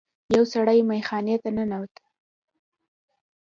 یو 0.35 0.43
سړی 0.53 0.79
میخانې 0.89 1.35
ته 1.43 1.49
ننوت. 1.55 1.93